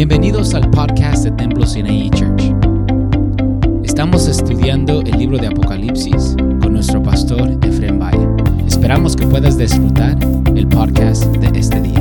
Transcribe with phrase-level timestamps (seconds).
[0.00, 2.54] Bienvenidos al podcast de Templo Sinai Church.
[3.84, 8.66] Estamos estudiando el libro de Apocalipsis con nuestro pastor Efrem Valle.
[8.66, 10.16] Esperamos que puedas disfrutar
[10.56, 12.00] el podcast de este día.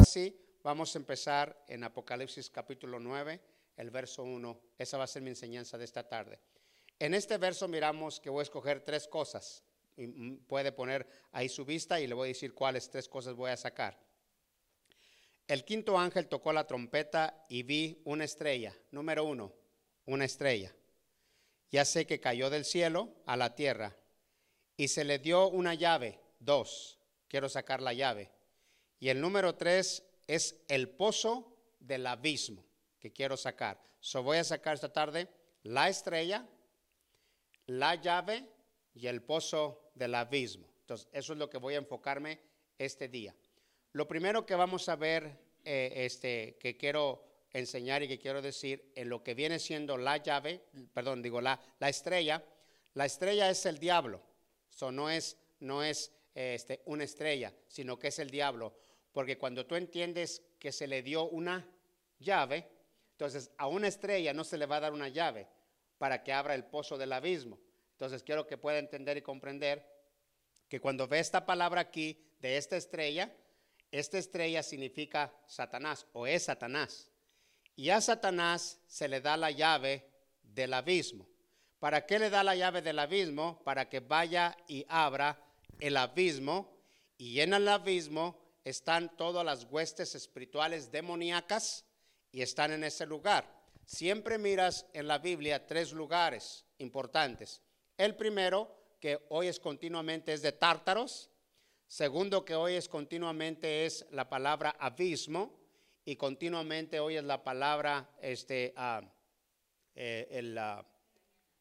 [0.00, 3.40] Así, vamos a empezar en Apocalipsis capítulo 9,
[3.78, 4.60] el verso 1.
[4.78, 6.38] Esa va a ser mi enseñanza de esta tarde.
[6.96, 9.64] En este verso miramos que voy a escoger tres cosas.
[9.96, 13.50] Mm, Puede poner ahí su vista y le voy a decir cuáles tres cosas voy
[13.50, 14.11] a sacar.
[15.52, 18.74] El quinto ángel tocó la trompeta y vi una estrella.
[18.90, 19.52] Número uno,
[20.06, 20.74] una estrella.
[21.70, 23.94] Ya sé que cayó del cielo a la tierra
[24.78, 26.18] y se le dio una llave.
[26.38, 28.30] Dos, quiero sacar la llave.
[28.98, 32.64] Y el número tres es el pozo del abismo
[32.98, 33.78] que quiero sacar.
[34.00, 35.28] So voy a sacar esta tarde
[35.64, 36.48] la estrella,
[37.66, 38.48] la llave
[38.94, 40.66] y el pozo del abismo.
[40.80, 42.40] Entonces, eso es lo que voy a enfocarme
[42.78, 43.36] este día.
[43.92, 48.90] Lo primero que vamos a ver, eh, este, que quiero enseñar y que quiero decir,
[48.94, 50.62] en lo que viene siendo la llave,
[50.94, 52.42] perdón, digo la, la estrella,
[52.94, 54.22] la estrella es el diablo.
[54.70, 58.74] So, no es, no es este, una estrella, sino que es el diablo.
[59.12, 61.66] Porque cuando tú entiendes que se le dio una
[62.18, 62.66] llave,
[63.12, 65.46] entonces a una estrella no se le va a dar una llave
[65.98, 67.58] para que abra el pozo del abismo.
[67.92, 69.86] Entonces quiero que pueda entender y comprender
[70.68, 73.30] que cuando ve esta palabra aquí de esta estrella,
[73.92, 77.10] esta estrella significa Satanás o es Satanás.
[77.76, 80.08] Y a Satanás se le da la llave
[80.42, 81.28] del abismo.
[81.78, 83.62] ¿Para qué le da la llave del abismo?
[83.64, 85.38] Para que vaya y abra
[85.78, 86.78] el abismo.
[87.18, 91.84] Y en el abismo están todas las huestes espirituales demoníacas
[92.30, 93.62] y están en ese lugar.
[93.84, 97.60] Siempre miras en la Biblia tres lugares importantes.
[97.98, 101.31] El primero, que hoy es continuamente, es de tártaros.
[101.92, 105.52] Segundo, que hoy es continuamente, es la palabra abismo.
[106.06, 108.72] Y continuamente hoy es la palabra este,
[109.94, 110.86] eh, el, ah,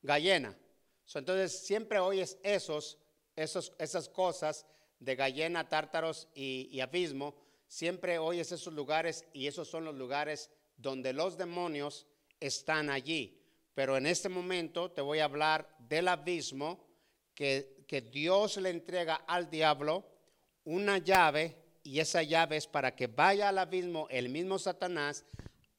[0.02, 0.58] gallena.
[1.04, 2.98] So, entonces, siempre oyes esos,
[3.36, 4.66] esos, esas cosas
[5.00, 7.36] de gallena, tártaros y, y abismo.
[7.68, 12.08] Siempre oyes esos lugares y esos son los lugares donde los demonios
[12.40, 13.38] están allí.
[13.74, 16.88] Pero en este momento te voy a hablar del abismo
[17.36, 20.08] que, que Dios le entrega al diablo
[20.66, 25.26] una llave y esa llave es para que vaya al abismo el mismo Satanás,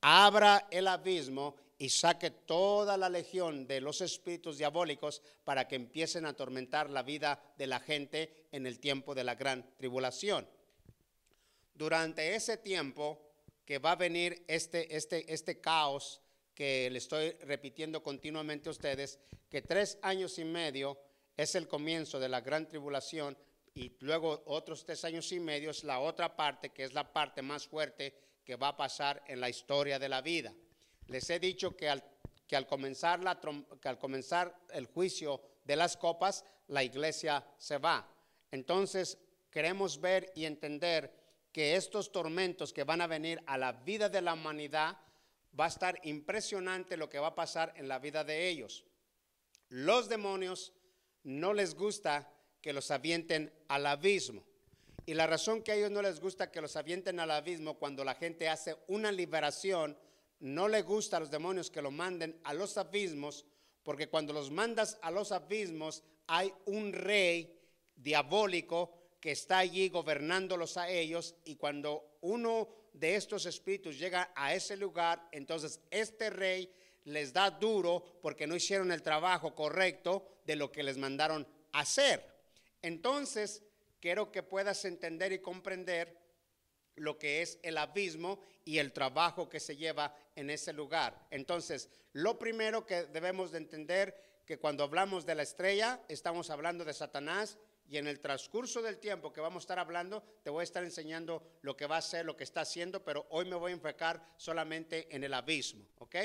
[0.01, 6.27] abra el abismo y saque toda la legión de los espíritus diabólicos para que empiecen
[6.27, 10.49] a atormentar la vida de la gente en el tiempo de la gran tribulación.
[11.75, 13.21] Durante ese tiempo
[13.65, 16.21] que va a venir este, este, este caos
[16.55, 19.19] que le estoy repitiendo continuamente a ustedes,
[19.49, 20.99] que tres años y medio
[21.37, 23.37] es el comienzo de la gran tribulación
[23.75, 27.43] y luego otros tres años y medio es la otra parte, que es la parte
[27.43, 30.53] más fuerte que va a pasar en la historia de la vida.
[31.07, 32.05] Les he dicho que al,
[32.47, 33.41] que al, comenzar, la,
[33.81, 38.09] que al comenzar el juicio de las copas, la iglesia se va.
[38.51, 39.19] Entonces,
[39.51, 41.13] queremos ver y entender
[41.53, 44.99] que estos tormentos que van a venir a la vida de la humanidad,
[45.59, 48.85] va a estar impresionante lo que va a pasar en la vida de ellos.
[49.69, 50.73] Los demonios
[51.23, 52.33] no les gusta
[52.63, 54.43] que los avienten al abismo.
[55.05, 58.05] Y la razón que a ellos no les gusta que los avienten al abismo cuando
[58.05, 59.99] la gente hace una liberación,
[60.39, 63.45] no le gusta a los demonios que lo manden a los abismos,
[63.83, 67.59] porque cuando los mandas a los abismos hay un rey
[67.97, 74.55] diabólico que está allí gobernándolos a ellos y cuando uno de estos espíritus llega a
[74.55, 76.73] ese lugar, entonces este rey
[77.05, 82.32] les da duro porque no hicieron el trabajo correcto de lo que les mandaron hacer.
[82.83, 83.63] Entonces,
[84.01, 86.21] quiero que puedas entender y comprender
[86.97, 91.27] lo que es el abismo y el trabajo que se lleva en ese lugar.
[91.31, 96.85] Entonces, lo primero que debemos de entender que cuando hablamos de la estrella, estamos hablando
[96.85, 100.63] de Satanás y en el transcurso del tiempo que vamos a estar hablando, te voy
[100.63, 103.57] a estar enseñando lo que va a hacer, lo que está haciendo, pero hoy me
[103.57, 106.17] voy a enfocar solamente en el abismo, ¿ok?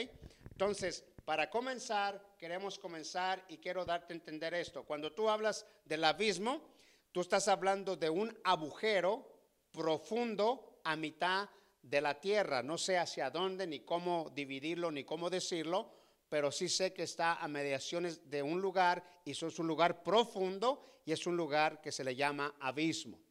[0.58, 4.86] Entonces, para comenzar, queremos comenzar y quiero darte a entender esto.
[4.86, 6.64] Cuando tú hablas del abismo,
[7.12, 9.40] tú estás hablando de un agujero
[9.72, 11.48] profundo a mitad
[11.84, 12.64] de la tierra.
[12.64, 15.92] No sé hacia dónde, ni cómo dividirlo, ni cómo decirlo,
[16.28, 20.02] pero sí sé que está a mediaciones de un lugar y eso es un lugar
[20.02, 23.22] profundo y es un lugar que se le llama abismo.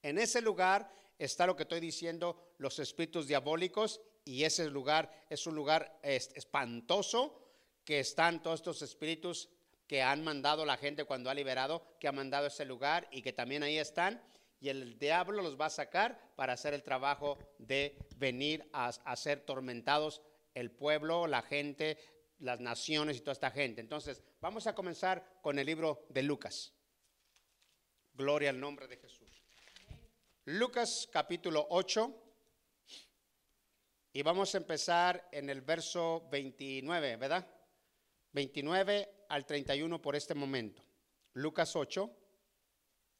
[0.00, 4.00] En ese lugar está lo que estoy diciendo, los espíritus diabólicos
[4.30, 7.36] y ese lugar es un lugar espantoso
[7.84, 9.48] que están todos estos espíritus
[9.88, 13.32] que han mandado la gente cuando ha liberado, que ha mandado ese lugar y que
[13.32, 14.22] también ahí están.
[14.60, 19.16] y el diablo los va a sacar para hacer el trabajo de venir a, a
[19.16, 20.22] ser tormentados
[20.54, 21.98] el pueblo, la gente,
[22.38, 23.80] las naciones y toda esta gente.
[23.80, 26.72] Entonces, vamos a comenzar con el libro de Lucas.
[28.12, 29.42] Gloria al nombre de Jesús.
[30.44, 32.29] Lucas capítulo 8.
[34.12, 37.46] Y vamos a empezar en el verso 29, ¿verdad?
[38.32, 40.82] 29 al 31 por este momento.
[41.34, 42.10] Lucas 8,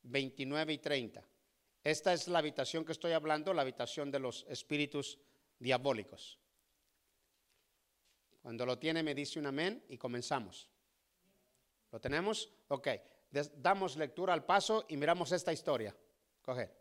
[0.02, 1.24] 29 y 30.
[1.84, 5.18] Esta es la habitación que estoy hablando, la habitación de los espíritus
[5.58, 6.38] diabólicos.
[8.42, 10.68] Cuando lo tiene me dice un amén y comenzamos.
[11.92, 12.52] ¿Lo tenemos?
[12.68, 12.88] Ok.
[13.30, 15.96] Damos lectura al paso y miramos esta historia.
[16.42, 16.79] Coge.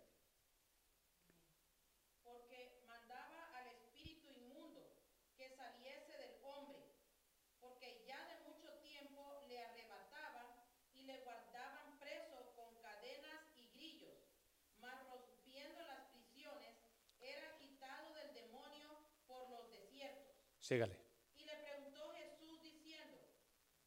[20.69, 20.95] Sígale.
[21.35, 23.17] Y le preguntó Jesús diciendo,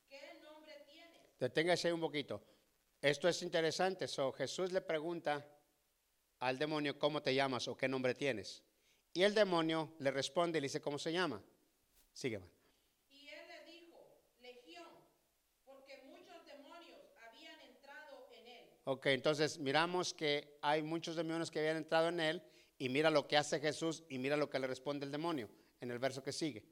[0.09, 1.39] ¿qué nombre tienes?
[1.39, 2.43] Deténgase ahí un poquito.
[3.01, 4.09] Esto es interesante.
[4.09, 5.47] So, Jesús le pregunta
[6.41, 8.65] al demonio, ¿cómo te llamas o qué nombre tienes?
[9.15, 11.41] Y el demonio le responde y le dice, ¿cómo se llama?
[12.13, 12.51] Sígueme.
[13.11, 14.05] Y él le dijo,
[14.41, 14.89] Legión,
[15.65, 18.67] porque muchos demonios habían entrado en él.
[18.87, 22.43] Ok, entonces miramos que hay muchos demonios que habían entrado en él
[22.77, 25.49] y mira lo que hace Jesús y mira lo que le responde el demonio
[25.83, 26.65] en el verso que sigue.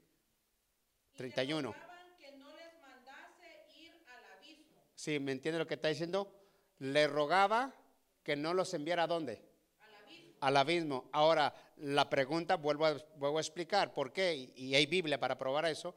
[1.15, 1.75] 31.
[2.17, 4.73] Que no les mandase ir al abismo.
[4.95, 6.33] Sí, ¿me entiende lo que está diciendo?
[6.79, 7.75] Le rogaba
[8.23, 9.43] que no los enviara a dónde?
[9.81, 10.37] Al abismo.
[10.39, 11.09] Al abismo.
[11.11, 15.65] Ahora, la pregunta vuelvo a, vuelvo a explicar por qué, y, hay Biblia para probar
[15.65, 15.93] eso.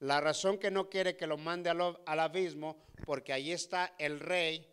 [0.00, 4.20] La razón que no quiere que lo mande al, al abismo, porque ahí está el
[4.20, 4.68] rey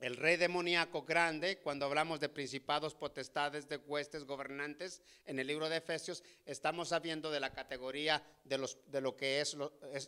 [0.00, 5.68] el rey demoníaco grande, cuando hablamos de principados, potestades, de huestes, gobernantes, en el libro
[5.68, 9.56] de Efesios, estamos hablando de la categoría de lo que es,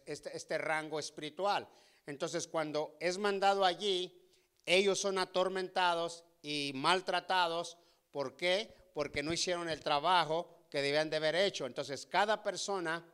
[0.06, 1.68] este, este, rango espiritual.
[2.06, 4.16] Entonces, cuando es mandado allí,
[4.64, 7.76] ellos son atormentados y maltratados.
[8.12, 8.74] ¿Por qué?
[8.94, 11.66] Porque no hicieron el trabajo que debían de haber hecho.
[11.66, 13.04] Entonces, cada persona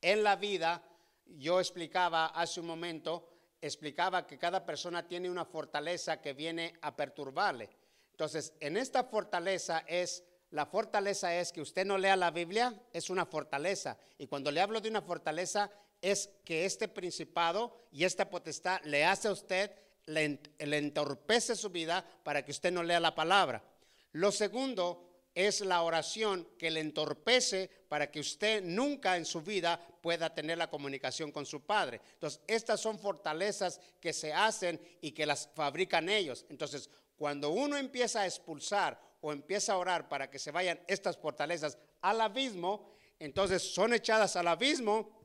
[0.00, 0.82] en la vida,
[1.26, 3.31] yo explicaba hace un momento,
[3.62, 7.70] explicaba que cada persona tiene una fortaleza que viene a perturbarle.
[8.10, 13.08] Entonces, en esta fortaleza es, la fortaleza es que usted no lea la Biblia, es
[13.08, 13.96] una fortaleza.
[14.18, 15.70] Y cuando le hablo de una fortaleza,
[16.02, 19.70] es que este principado y esta potestad le hace a usted,
[20.06, 23.62] le, le entorpece su vida para que usted no lea la palabra.
[24.10, 29.80] Lo segundo es la oración que le entorpece para que usted nunca en su vida
[30.00, 32.00] pueda tener la comunicación con su Padre.
[32.14, 36.44] Entonces, estas son fortalezas que se hacen y que las fabrican ellos.
[36.48, 41.16] Entonces, cuando uno empieza a expulsar o empieza a orar para que se vayan estas
[41.16, 45.22] fortalezas al abismo, entonces son echadas al abismo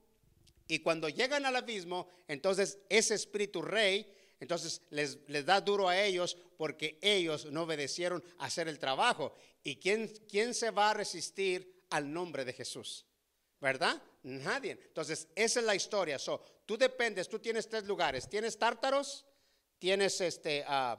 [0.68, 6.00] y cuando llegan al abismo, entonces ese espíritu rey entonces les, les, da duro a
[6.00, 9.34] ellos porque ellos no obedecieron a hacer el trabajo.
[9.64, 13.06] ¿Y quién, quién se va a resistir al nombre de Jesús?
[13.60, 14.02] ¿Verdad?
[14.24, 14.72] Nadie.
[14.72, 16.20] Entonces, esa es la historia.
[16.20, 18.30] So, tú dependes, tú tienes tres lugares.
[18.30, 19.26] ¿Tienes tártaros?
[19.80, 20.96] ¿Tienes este, uh,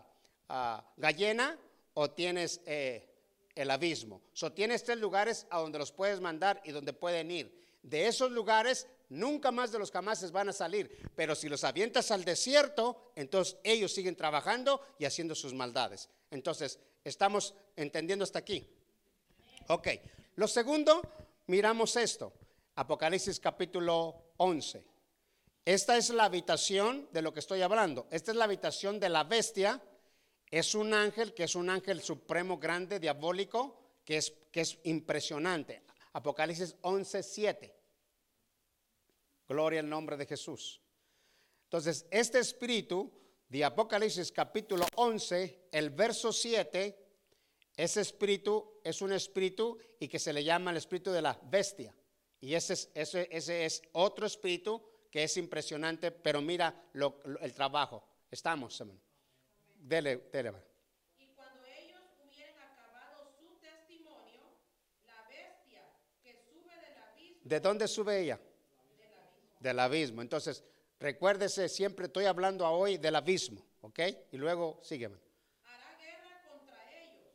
[0.97, 1.57] gallena?
[1.95, 3.09] ¿O tienes eh,
[3.55, 4.23] el abismo?
[4.33, 7.57] So, tienes tres lugares a donde los puedes mandar y donde pueden ir.
[7.83, 10.91] De esos lugares nunca más de los camases van a salir.
[11.15, 16.09] Pero si los avientas al desierto, entonces ellos siguen trabajando y haciendo sus maldades.
[16.31, 18.69] Entonces, ¿estamos entendiendo hasta aquí?
[19.69, 19.89] Ok.
[20.37, 21.03] Lo segundo,
[21.47, 22.33] miramos esto.
[22.77, 24.85] Apocalipsis capítulo 11.
[25.65, 28.07] Esta es la habitación de lo que estoy hablando.
[28.11, 29.83] Esta es la habitación de la bestia.
[30.51, 35.83] Es un ángel que es un ángel supremo grande, diabólico, que es, que es impresionante.
[36.13, 37.78] Apocalipsis 11, 7.
[39.49, 40.81] Gloria al nombre de Jesús.
[41.65, 43.11] Entonces, este espíritu
[43.49, 47.07] de Apocalipsis capítulo 11, el verso 7,
[47.75, 51.95] ese espíritu es un espíritu y que se le llama el espíritu de la bestia.
[52.41, 56.91] Y ese es, ese, ese es otro espíritu que es impresionante, pero mira
[57.41, 58.07] el trabajo.
[58.31, 59.01] Estamos, hermano.
[59.77, 60.53] Dele, dele.
[67.45, 68.39] ¿De dónde sube ella?
[69.61, 70.23] Del abismo.
[70.23, 70.65] Entonces,
[70.99, 74.01] recuérdese, siempre estoy hablando hoy del abismo, ¿ok?
[74.33, 75.17] Y luego sígueme.
[75.65, 77.33] Hará guerra contra ellos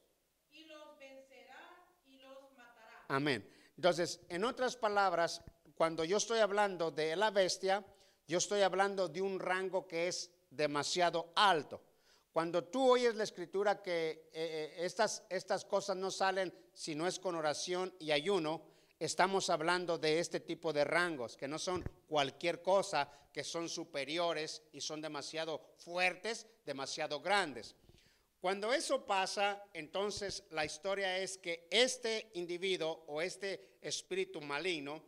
[0.51, 3.06] y los vencerá y los matará.
[3.08, 3.50] Amén.
[3.75, 5.42] Entonces, en otras palabras,
[5.75, 7.86] cuando yo estoy hablando de la bestia,
[8.27, 11.82] yo estoy hablando de un rango que es demasiado alto.
[12.32, 17.06] Cuando tú oyes la escritura que eh, eh, estas, estas cosas no salen si no
[17.06, 18.62] es con oración y ayuno,
[19.05, 24.62] estamos hablando de este tipo de rangos, que no son cualquier cosa, que son superiores
[24.72, 27.75] y son demasiado fuertes, demasiado grandes.
[28.39, 35.03] Cuando eso pasa, entonces la historia es que este individuo o este espíritu maligno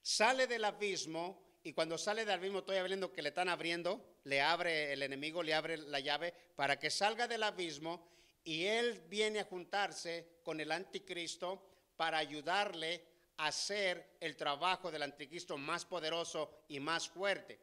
[0.00, 4.40] sale del abismo y cuando sale del abismo estoy hablando que le están abriendo, le
[4.40, 8.08] abre el enemigo, le abre la llave para que salga del abismo
[8.44, 11.69] y él viene a juntarse con el anticristo
[12.00, 13.04] para ayudarle
[13.36, 17.60] a hacer el trabajo del anticristo más poderoso y más fuerte.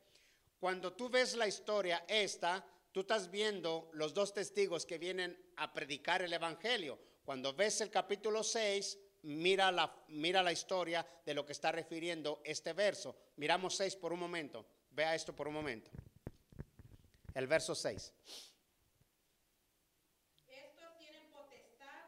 [0.60, 5.74] Cuando tú ves la historia esta, tú estás viendo los dos testigos que vienen a
[5.74, 7.00] predicar el Evangelio.
[7.26, 12.42] Cuando ves el capítulo 6, mira la, mira la historia de lo que está refiriendo
[12.44, 13.16] este verso.
[13.38, 14.68] Miramos 6 por un momento.
[14.92, 15.90] Vea esto por un momento.
[17.34, 18.14] El verso 6.
[20.48, 22.06] Estos tienen potestad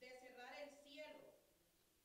[0.00, 1.18] de cerrar el cielo,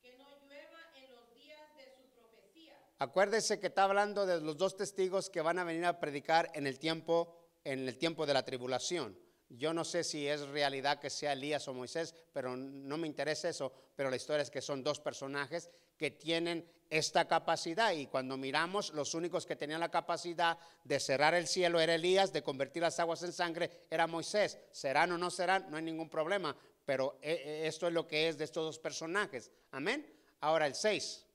[0.00, 2.78] que no llueva en los días de su profecía.
[3.02, 6.68] Acuérdese que está hablando de los dos testigos que van a venir a predicar en
[6.68, 9.18] el tiempo en el tiempo de la tribulación.
[9.48, 13.48] Yo no sé si es realidad que sea Elías o Moisés, pero no me interesa
[13.48, 18.36] eso, pero la historia es que son dos personajes que tienen esta capacidad y cuando
[18.36, 22.82] miramos los únicos que tenían la capacidad de cerrar el cielo era Elías, de convertir
[22.82, 24.58] las aguas en sangre era Moisés.
[24.70, 28.28] Serán o no serán, no hay ningún problema, pero eh, eh, esto es lo que
[28.28, 29.50] es de estos dos personajes.
[29.72, 30.06] Amén.
[30.40, 31.26] Ahora el 6.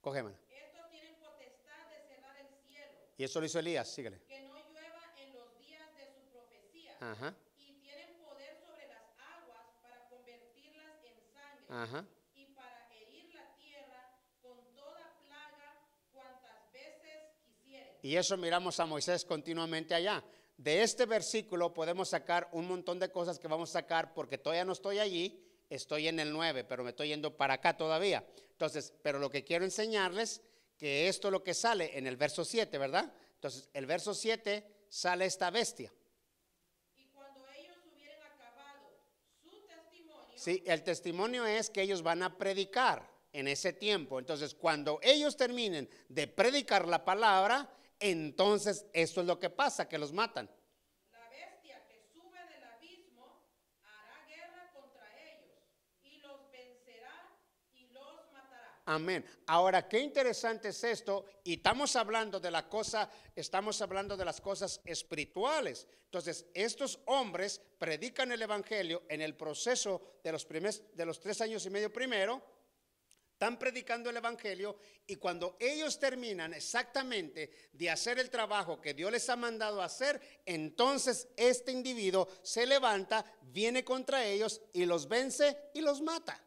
[0.00, 0.36] Cógemela.
[0.48, 4.18] Estos tienen potestad de cerrar el cielo, Y eso lo hizo Elías, síguele.
[4.26, 6.96] que no llueva en los días de su profecía.
[7.00, 7.34] Ajá.
[7.58, 11.66] Y tienen poder sobre las aguas para convertirlas en sangre.
[11.68, 12.06] Ajá.
[12.34, 14.10] Y para herir la tierra
[14.40, 17.94] con toda plaga cuantas veces quisieren.
[18.00, 20.24] Y eso miramos a Moisés continuamente allá.
[20.56, 24.64] De este versículo podemos sacar un montón de cosas que vamos a sacar porque todavía
[24.64, 28.24] no estoy allí, estoy en el 9, pero me estoy yendo para acá todavía.
[28.52, 30.40] Entonces, pero lo que quiero enseñarles
[30.80, 33.12] que esto es lo que sale en el verso 7, ¿verdad?
[33.34, 35.92] Entonces, el verso 7 sale esta bestia.
[36.96, 38.90] Y cuando ellos hubieran acabado
[39.42, 44.18] su testimonio, Sí, el testimonio es que ellos van a predicar en ese tiempo.
[44.18, 49.98] Entonces, cuando ellos terminen de predicar la palabra, entonces esto es lo que pasa, que
[49.98, 50.48] los matan.
[51.12, 53.42] la bestia que sube del abismo
[53.84, 55.58] hará guerra contra ellos
[56.02, 57.36] y los vencerá
[57.74, 58.79] y los matará.
[58.90, 59.24] Amén.
[59.46, 61.24] Ahora, qué interesante es esto.
[61.44, 65.86] Y estamos hablando de la cosa, estamos hablando de las cosas espirituales.
[66.06, 71.40] Entonces, estos hombres predican el evangelio en el proceso de los primeros, de los tres
[71.40, 72.42] años y medio primero.
[73.34, 79.12] Están predicando el evangelio y cuando ellos terminan exactamente de hacer el trabajo que Dios
[79.12, 85.70] les ha mandado hacer, entonces este individuo se levanta, viene contra ellos y los vence
[85.74, 86.44] y los mata.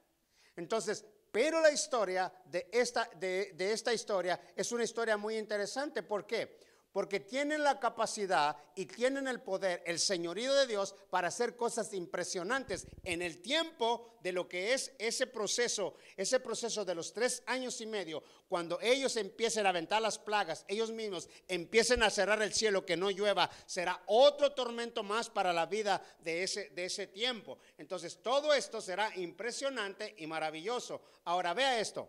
[0.56, 6.04] Entonces, pero la historia de esta, de, esta historia es una historia muy interesante.
[6.04, 6.60] ¿Por qué?
[6.94, 11.92] Porque tienen la capacidad y tienen el poder, el señorío de Dios para hacer cosas
[11.94, 17.44] impresionantes en el tiempo de lo que es ese proceso, ese proceso de los tres
[17.48, 22.42] años y medio, cuando ellos empiecen a aventar las plagas, ellos mismos empiecen a cerrar
[22.44, 26.86] el cielo, que no llueva, será otro tormento más para la vida de ese, de
[26.86, 27.58] ese tiempo.
[27.78, 31.02] Entonces, todo esto será impresionante y maravilloso.
[31.26, 32.08] Ahora, vea esto.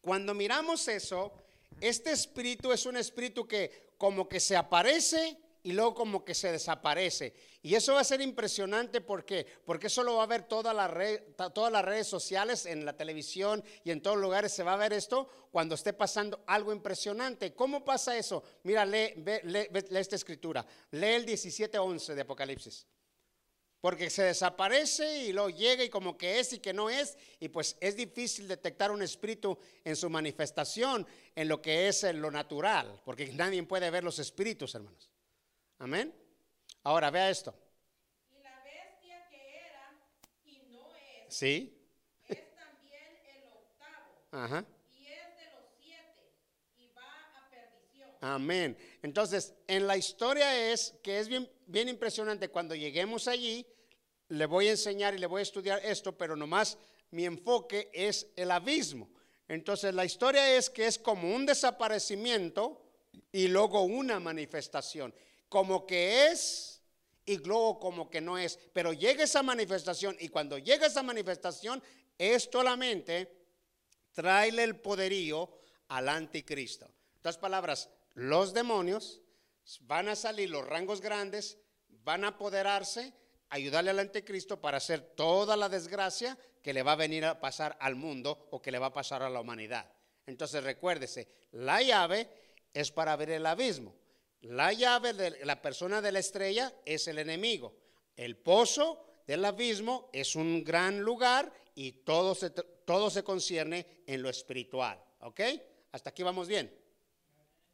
[0.00, 1.32] Cuando miramos eso,
[1.82, 6.50] este espíritu es un espíritu que como que se aparece y luego como que se
[6.50, 7.34] desaparece.
[7.62, 9.46] Y eso va a ser impresionante ¿por qué?
[9.64, 10.90] porque eso lo va a ver todas las
[11.84, 15.76] redes sociales, en la televisión y en todos lugares se va a ver esto cuando
[15.76, 17.54] esté pasando algo impresionante.
[17.54, 18.42] ¿Cómo pasa eso?
[18.64, 20.66] Mira, lee, lee- lee esta escritura.
[20.90, 22.86] Lee el 17.11 de Apocalipsis.
[23.82, 27.18] Porque se desaparece y luego llega y como que es y que no es.
[27.40, 32.20] Y pues es difícil detectar un espíritu en su manifestación, en lo que es en
[32.22, 33.02] lo natural.
[33.04, 35.10] Porque nadie puede ver los espíritus, hermanos.
[35.80, 36.14] Amén.
[36.84, 37.52] Ahora, vea esto.
[38.30, 39.92] Y la bestia que era
[40.44, 41.76] y no es, ¿Sí?
[42.28, 44.64] es también el octavo Ajá.
[44.92, 46.30] y es de los siete
[46.78, 47.02] y va
[47.36, 48.11] a perdición.
[48.22, 48.78] Amén.
[49.02, 52.48] Entonces, en la historia es que es bien, bien impresionante.
[52.48, 53.66] Cuando lleguemos allí,
[54.28, 56.78] le voy a enseñar y le voy a estudiar esto, pero nomás
[57.10, 59.10] mi enfoque es el abismo.
[59.48, 62.80] Entonces, la historia es que es como un desaparecimiento
[63.32, 65.12] y luego una manifestación.
[65.48, 66.80] Como que es
[67.26, 68.56] y luego como que no es.
[68.72, 71.82] Pero llega esa manifestación y cuando llega esa manifestación,
[72.16, 73.36] es solamente
[74.12, 76.86] tráele el poderío al anticristo.
[76.86, 79.20] En otras palabras, los demonios
[79.80, 83.12] van a salir, los rangos grandes van a apoderarse,
[83.48, 87.76] ayudarle al anticristo para hacer toda la desgracia que le va a venir a pasar
[87.80, 89.90] al mundo o que le va a pasar a la humanidad.
[90.26, 92.28] Entonces recuérdese, la llave
[92.72, 93.94] es para ver el abismo.
[94.42, 97.76] La llave de la persona de la estrella es el enemigo.
[98.16, 104.22] El pozo del abismo es un gran lugar y todo se, todo se concierne en
[104.22, 105.02] lo espiritual.
[105.20, 105.40] ¿Ok?
[105.92, 106.81] Hasta aquí vamos bien.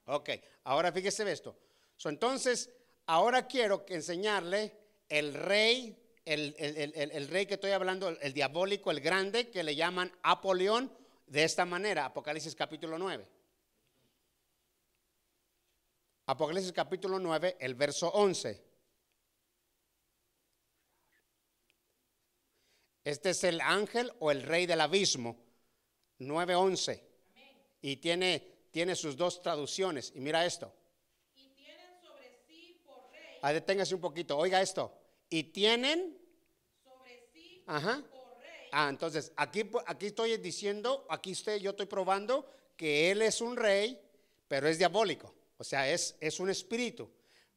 [0.09, 0.31] Ok,
[0.65, 1.57] ahora fíjese esto.
[2.05, 2.71] Entonces,
[3.07, 4.75] ahora quiero enseñarle
[5.09, 9.51] el rey, el, el- el- el rey que estoy hablando, el, el diabólico, el grande,
[9.51, 10.91] que le llaman Apolión,
[11.27, 13.29] de esta manera, Apocalipsis capítulo 9.
[16.27, 18.65] Apocalipsis capítulo 9, el verso 11.
[23.05, 25.37] Este es el ángel o el rey del abismo,
[26.19, 27.03] 9:11.
[27.81, 30.13] Y tiene, tiene sus dos traducciones.
[30.15, 30.73] Y mira esto.
[31.35, 34.39] y tienen sobre sí por rey, Ah, deténgase un poquito.
[34.39, 34.97] Oiga esto.
[35.29, 36.17] Y tienen.
[36.85, 38.05] sobre sí Ajá.
[38.09, 43.23] por rey, Ah, entonces aquí, aquí estoy diciendo, aquí estoy, yo estoy probando que él
[43.23, 44.01] es un rey,
[44.47, 45.35] pero es diabólico.
[45.57, 47.11] O sea, es, es un espíritu.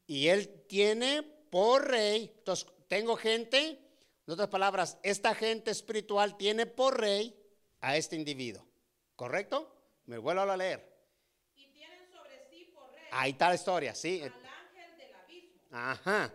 [0.07, 2.33] Y él tiene por rey.
[2.39, 3.59] Entonces, tengo gente,
[4.25, 7.35] en otras palabras, esta gente espiritual tiene por rey
[7.81, 8.65] a este individuo.
[9.15, 9.71] ¿Correcto?
[10.07, 10.89] Me vuelvo a leer.
[11.55, 14.21] y tienen sobre sí por rey Ahí está la historia, sí.
[14.21, 16.33] al ángel del abismo, Ajá.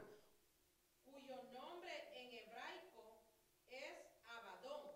[1.05, 3.23] cuyo nombre en hebraico
[3.69, 3.95] es
[4.27, 4.91] Abadón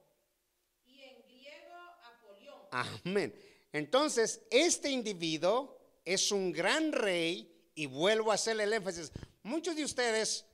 [0.87, 2.59] y en griego Apolión.
[3.05, 3.35] Amén.
[3.73, 9.11] Entonces, este individuo es un gran rey y vuelvo a hacerle el énfasis.
[9.43, 10.45] Muchos de ustedes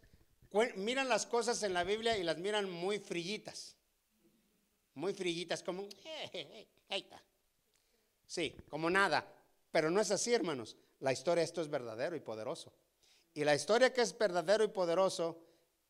[0.76, 3.76] miran las cosas en la Biblia y las miran muy frillitas.
[4.94, 7.22] Muy frillitas, como, "Eh, eh, eh, ahí está.
[8.26, 9.26] Sí, como nada.
[9.70, 10.76] Pero no es así, hermanos.
[11.06, 12.72] La historia esto es verdadero y poderoso.
[13.32, 15.40] Y la historia que es verdadero y poderoso,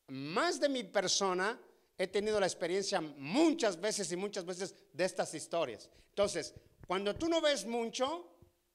[0.09, 1.59] más de mi persona,
[1.97, 5.89] he tenido la experiencia muchas veces y muchas veces de estas historias.
[6.09, 6.53] Entonces,
[6.85, 8.29] cuando tú no ves mucho,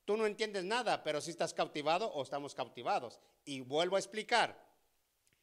[0.05, 3.21] tú no entiendes nada, pero si estás cautivado o estamos cautivados.
[3.45, 4.61] Y vuelvo a explicar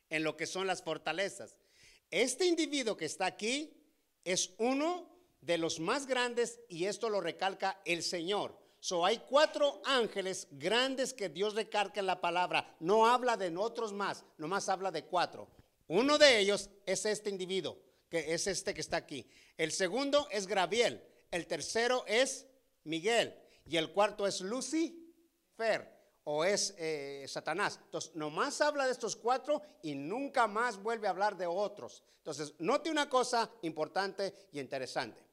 [0.10, 1.56] en lo que son las fortalezas.
[2.12, 3.74] Este individuo que está aquí
[4.26, 8.68] es uno de los más grandes y esto lo recalca el Señor.
[8.80, 12.76] So hay cuatro ángeles grandes que Dios recalca en la palabra.
[12.80, 15.50] No habla de otros más, nomás habla de cuatro.
[15.88, 17.78] Uno de ellos es este individuo,
[18.10, 19.30] que es este que está aquí.
[19.58, 21.04] El segundo es Graviel.
[21.32, 22.48] El tercero es
[22.84, 23.36] Miguel.
[23.66, 27.80] Y el cuarto es Lucifer o es eh, Satanás.
[27.84, 32.04] Entonces, nomás habla de estos cuatro y nunca más vuelve a hablar de otros.
[32.18, 35.26] Entonces, note una cosa importante y interesante.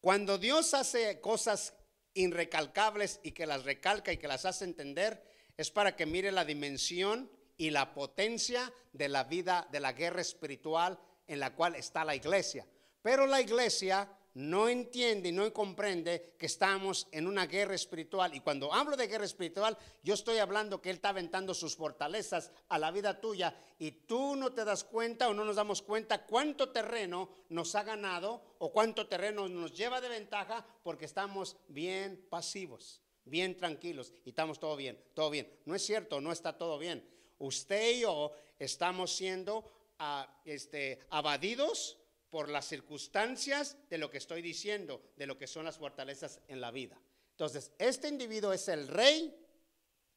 [0.00, 1.72] Cuando Dios hace cosas
[2.16, 5.22] irrecalcables y que las recalca y que las hace entender,
[5.56, 10.20] es para que mire la dimensión y la potencia de la vida, de la guerra
[10.20, 12.66] espiritual en la cual está la iglesia.
[13.02, 18.34] Pero la iglesia no entiende y no comprende que estamos en una guerra espiritual.
[18.34, 22.52] Y cuando hablo de guerra espiritual, yo estoy hablando que Él está aventando sus fortalezas
[22.68, 26.26] a la vida tuya y tú no te das cuenta o no nos damos cuenta
[26.26, 32.22] cuánto terreno nos ha ganado o cuánto terreno nos lleva de ventaja porque estamos bien
[32.28, 35.50] pasivos, bien tranquilos y estamos todo bien, todo bien.
[35.64, 37.08] No es cierto, no está todo bien.
[37.38, 39.64] Usted y yo estamos siendo
[39.98, 41.96] ah, este, abadidos
[42.36, 46.60] por las circunstancias de lo que estoy diciendo, de lo que son las fortalezas en
[46.60, 47.00] la vida.
[47.30, 49.34] Entonces, este individuo es el rey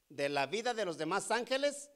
[0.09, 1.89] de la vida de los demás ángeles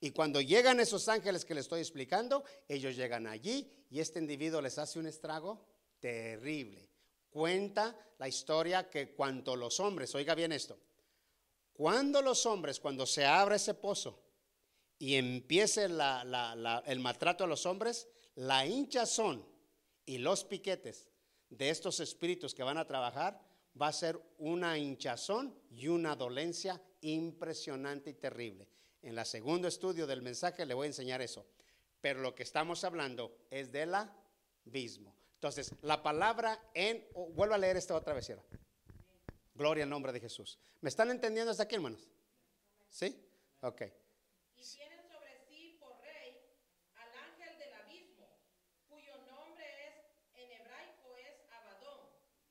[0.00, 4.60] y cuando llegan esos ángeles que les estoy explicando, ellos llegan allí y este individuo
[4.60, 5.64] les hace un estrago
[6.00, 6.90] terrible.
[7.30, 10.76] Cuenta la historia que cuando los hombres, oiga bien esto,
[11.72, 14.24] cuando los hombres, cuando se abre ese pozo
[14.98, 19.56] y empiece el maltrato a los hombres, la hinchazón
[20.08, 21.08] y los piquetes
[21.50, 23.40] de estos espíritus que van a trabajar
[23.80, 28.68] va a ser una hinchazón y una dolencia impresionante y terrible.
[29.02, 31.46] En el segundo estudio del mensaje le voy a enseñar eso.
[32.00, 35.14] Pero lo que estamos hablando es del abismo.
[35.34, 37.06] Entonces, la palabra en...
[37.14, 38.42] oh, vuelvo a leer esta otra vez, Sierra.
[39.54, 40.58] Gloria al nombre de Jesús.
[40.80, 42.08] ¿Me están entendiendo hasta aquí, hermanos?
[42.88, 43.24] ¿Sí?
[43.60, 43.82] Ok.
[44.56, 46.40] Y tienen sobre sí por rey
[46.94, 48.28] al ángel del abismo,
[48.88, 49.94] cuyo nombre es
[50.34, 52.08] en hebraico es Abadón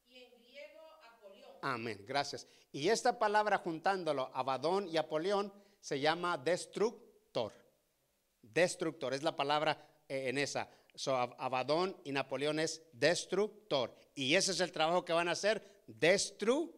[0.10, 1.47] y en griego Apolión.
[1.62, 2.48] Amén, gracias.
[2.72, 7.54] Y esta palabra juntándolo, Abadón y Apolión, se llama destructor.
[8.42, 10.70] Destructor, es la palabra eh, en esa.
[10.96, 13.96] So, Ab- Abadón y Napoleón es destructor.
[14.16, 16.74] Y ese es el trabajo que van a hacer, destruir.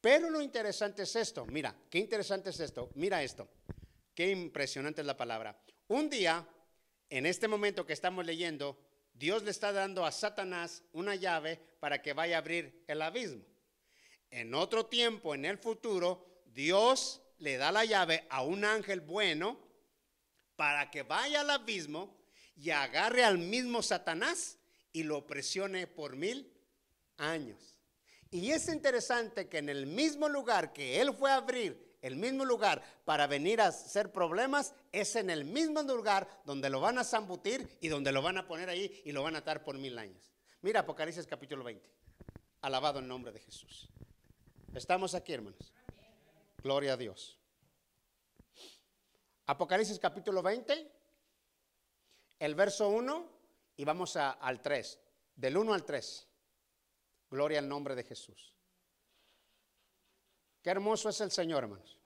[0.00, 3.48] Pero lo interesante es esto, mira, qué interesante es esto, mira esto.
[4.14, 5.56] Qué impresionante es la palabra.
[5.88, 6.46] Un día,
[7.08, 8.76] en este momento que estamos leyendo,
[9.14, 13.44] Dios le está dando a Satanás una llave para que vaya a abrir el abismo.
[14.30, 19.58] En otro tiempo, en el futuro, Dios le da la llave a un ángel bueno
[20.56, 22.16] para que vaya al abismo
[22.56, 24.58] y agarre al mismo Satanás
[24.92, 26.52] y lo presione por mil
[27.16, 27.78] años.
[28.30, 32.44] Y es interesante que en el mismo lugar que él fue a abrir, el mismo
[32.44, 37.04] lugar para venir a hacer problemas, es en el mismo lugar donde lo van a
[37.04, 39.96] zambutir y donde lo van a poner ahí y lo van a atar por mil
[39.98, 40.30] años.
[40.60, 41.88] Mira Apocalipsis capítulo 20.
[42.60, 43.88] Alabado el nombre de Jesús.
[44.74, 45.72] Estamos aquí, hermanos.
[46.58, 47.38] Gloria a Dios.
[49.46, 50.92] Apocalipsis capítulo 20,
[52.38, 53.28] el verso 1
[53.76, 55.00] y vamos al 3,
[55.34, 56.28] del 1 al 3.
[57.30, 58.51] Gloria al nombre de Jesús.
[60.62, 61.98] Qué hermoso es el Señor, hermanos.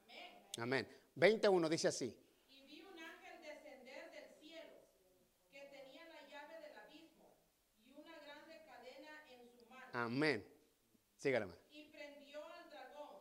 [0.58, 0.88] Amén.
[1.14, 2.16] 21 dice así.
[2.48, 4.80] Y vi un ángel descender del cielo,
[5.52, 7.28] que tenía la llave del abismo
[7.84, 9.86] y una grande cadena en su mano.
[9.92, 10.46] Amén.
[11.18, 11.60] Sígale, hermano.
[11.70, 13.20] Y prendió al dragón,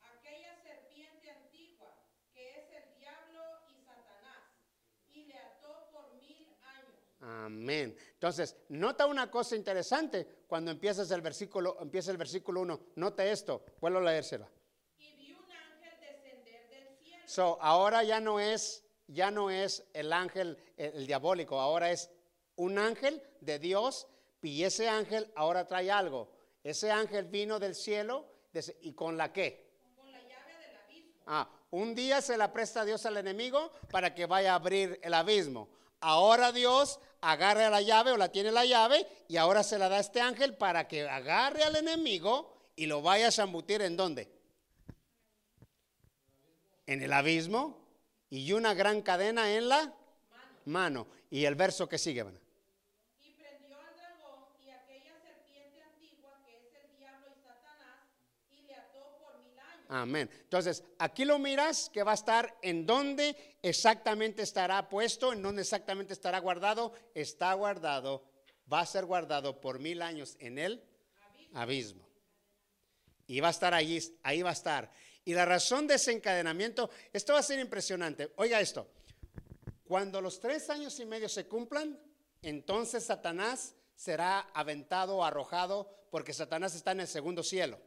[0.00, 1.92] aquella serpiente antigua,
[2.32, 4.44] que es el diablo y Satanás,
[5.08, 6.94] y le ató por mil años.
[7.20, 7.96] Amén.
[8.12, 12.80] Entonces, nota una cosa interesante cuando empiezas el versículo, empieza el versículo 1.
[12.94, 13.64] Nota esto.
[13.80, 14.48] Vuelvo a leérselo.
[14.98, 17.17] Y vi un ángel descender del cielo.
[17.28, 22.10] So, ahora ya no es, ya no es el ángel, el, el diabólico, ahora es
[22.56, 24.06] un ángel de Dios
[24.40, 26.32] y ese ángel ahora trae algo.
[26.64, 28.24] Ese ángel vino del cielo
[28.80, 29.68] y con la qué?
[29.94, 31.22] con la llave del abismo.
[31.26, 35.12] Ah, un día se la presta Dios al enemigo para que vaya a abrir el
[35.12, 35.68] abismo.
[36.00, 39.96] Ahora Dios agarre la llave o la tiene la llave y ahora se la da
[39.96, 44.37] a este ángel para que agarre al enemigo y lo vaya a zambutir en dónde?
[46.88, 47.76] En el abismo
[48.30, 49.94] y una gran cadena en la
[50.64, 51.06] mano.
[51.30, 52.40] Y el verso que sigue, hermano.
[53.20, 58.06] Y prendió al dragón y aquella serpiente antigua, que es el diablo y Satanás,
[58.50, 59.84] y le ató por mil años.
[59.90, 60.30] Amén.
[60.32, 65.60] Entonces, aquí lo miras que va a estar en dónde exactamente estará puesto, en dónde
[65.60, 66.94] exactamente estará guardado.
[67.14, 68.24] Está guardado,
[68.72, 70.82] va a ser guardado por mil años en el
[71.52, 72.08] abismo.
[73.26, 74.90] Y va a estar allí, ahí va a estar.
[75.28, 78.32] Y la razón de ese encadenamiento, esto va a ser impresionante.
[78.36, 78.88] Oiga esto,
[79.84, 82.00] cuando los tres años y medio se cumplan,
[82.40, 87.78] entonces Satanás será aventado o arrojado, porque Satanás está en el segundo cielo.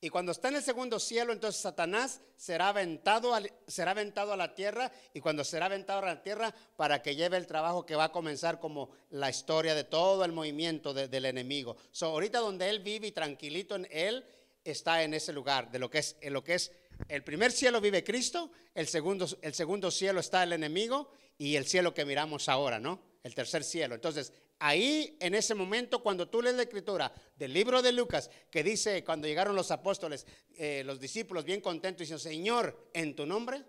[0.00, 4.38] Y cuando está en el segundo cielo, entonces Satanás será aventado, al- será aventado a
[4.38, 4.90] la tierra.
[5.12, 8.12] Y cuando será aventado a la tierra, para que lleve el trabajo que va a
[8.12, 11.76] comenzar como la historia de todo el movimiento de- del enemigo.
[11.90, 14.24] So, ahorita donde él vive y tranquilito en él,
[14.64, 16.72] está en ese lugar, de lo que es, en lo que es
[17.08, 21.66] el primer cielo vive Cristo, el segundo, el segundo cielo está el enemigo y el
[21.66, 23.00] cielo que miramos ahora, ¿no?
[23.22, 23.94] El tercer cielo.
[23.94, 28.62] Entonces, ahí en ese momento, cuando tú lees la escritura del libro de Lucas, que
[28.62, 33.64] dice, cuando llegaron los apóstoles, eh, los discípulos bien contentos, dicen, Señor, en tu nombre,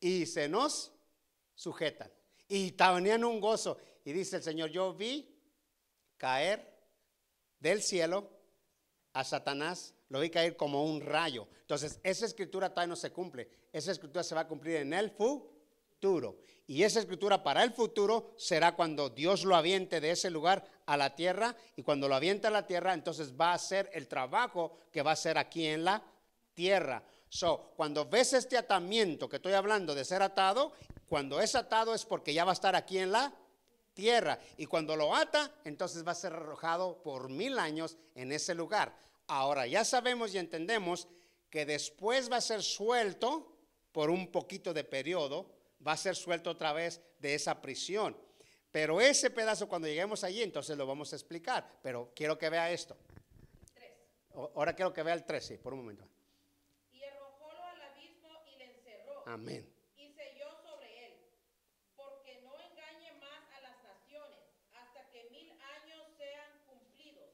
[0.00, 0.92] y se nos
[1.54, 2.10] sujetan.
[2.48, 3.78] Y tenían un gozo.
[4.04, 5.36] Y dice el Señor, yo vi
[6.16, 6.78] caer
[7.58, 8.37] del cielo
[9.18, 11.48] a Satanás, lo vi caer como un rayo.
[11.62, 13.48] Entonces, esa escritura todavía no se cumple.
[13.72, 16.38] Esa escritura se va a cumplir en el futuro.
[16.68, 20.96] Y esa escritura para el futuro será cuando Dios lo aviente de ese lugar a
[20.96, 21.56] la tierra.
[21.74, 25.10] Y cuando lo aviente a la tierra, entonces va a hacer el trabajo que va
[25.10, 26.00] a hacer aquí en la
[26.54, 27.02] tierra.
[27.28, 30.72] So, cuando ves este atamiento que estoy hablando de ser atado,
[31.08, 33.34] cuando es atado es porque ya va a estar aquí en la
[33.94, 34.38] tierra.
[34.56, 38.94] Y cuando lo ata, entonces va a ser arrojado por mil años en ese lugar.
[39.28, 41.06] Ahora ya sabemos y entendemos
[41.50, 43.56] que después va a ser suelto
[43.92, 45.50] por un poquito de periodo,
[45.86, 48.16] va a ser suelto otra vez de esa prisión.
[48.70, 51.78] Pero ese pedazo cuando lleguemos allí, entonces lo vamos a explicar.
[51.82, 52.96] Pero quiero que vea esto.
[54.34, 56.06] O- Ahora quiero que vea el 13, por un momento.
[56.92, 59.24] Y arrojólo al abismo y le encerró.
[59.26, 59.68] Amén.
[59.96, 61.12] y selló sobre él,
[61.96, 64.38] porque no engañe más a las naciones
[64.72, 67.30] hasta que mil años sean cumplidos.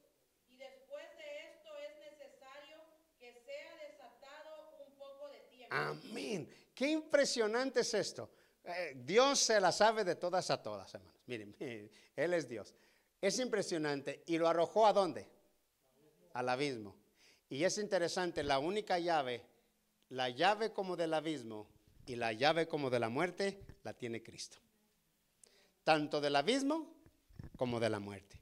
[0.48, 2.78] Y después de esto es necesario
[3.18, 5.63] que sea desatado un poco de tiempo.
[5.74, 6.48] Amén.
[6.72, 8.30] Qué impresionante es esto.
[8.62, 11.20] Eh, Dios se la sabe de todas a todas, hermanos.
[11.26, 12.74] Miren, miren, Él es Dios.
[13.20, 14.22] Es impresionante.
[14.26, 15.26] ¿Y lo arrojó a dónde?
[16.32, 16.94] Al abismo.
[17.48, 19.42] Y es interesante, la única llave,
[20.10, 21.68] la llave como del abismo
[22.06, 24.58] y la llave como de la muerte, la tiene Cristo.
[25.82, 26.94] Tanto del abismo
[27.56, 28.40] como de la muerte.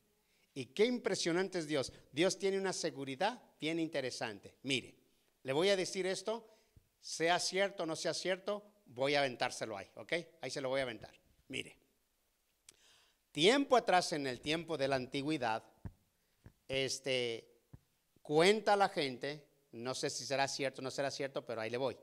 [0.55, 1.93] Y qué impresionante es Dios.
[2.13, 4.55] Dios tiene una seguridad bien interesante.
[4.63, 4.95] Mire,
[5.43, 6.52] le voy a decir esto
[7.03, 10.13] sea cierto o no sea cierto, voy a aventárselo ahí, ¿ok?
[10.41, 11.13] Ahí se lo voy a aventar.
[11.49, 11.77] Mire,
[13.33, 15.65] tiempo atrás, en el tiempo de la antigüedad,
[16.69, 17.53] este,
[18.23, 21.77] cuenta la gente, no sé si será cierto o no será cierto, pero ahí le
[21.77, 21.99] voy,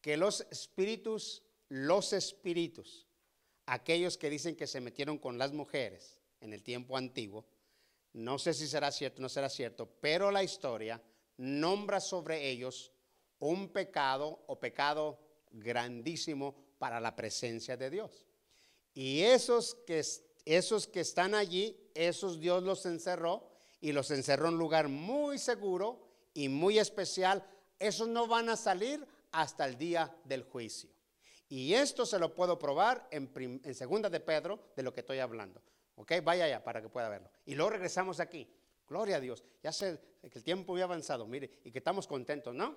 [0.00, 3.06] que los espíritus, los espíritus,
[3.66, 7.44] aquellos que dicen que se metieron con las mujeres en el tiempo antiguo,
[8.14, 11.02] no sé si será cierto o no será cierto, pero la historia
[11.36, 12.90] nombra sobre ellos
[13.38, 15.18] un pecado o pecado
[15.50, 18.26] grandísimo para la presencia de Dios.
[18.94, 20.04] Y esos que,
[20.44, 23.48] esos que están allí, esos Dios los encerró
[23.80, 27.44] y los encerró en un lugar muy seguro y muy especial.
[27.78, 30.90] Esos no van a salir hasta el día del juicio.
[31.48, 33.30] Y esto se lo puedo probar en,
[33.64, 35.62] en segunda de Pedro de lo que estoy hablando.
[35.96, 36.12] ¿Ok?
[36.22, 37.30] Vaya allá para que pueda verlo.
[37.46, 38.48] Y luego regresamos aquí.
[38.86, 39.44] Gloria a Dios.
[39.62, 39.98] Ya sé
[40.30, 42.76] que el tiempo había avanzado, mire, y que estamos contentos, ¿no?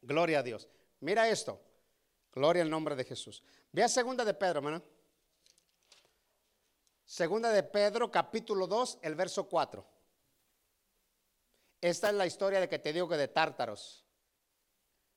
[0.00, 0.68] Gloria a Dios.
[1.00, 1.60] Mira esto.
[2.32, 3.42] Gloria al nombre de Jesús.
[3.72, 4.82] Vea segunda de Pedro, hermano.
[7.04, 9.84] Segunda de Pedro, capítulo 2, el verso 4.
[11.80, 14.04] Esta es la historia de que te digo que de tártaros.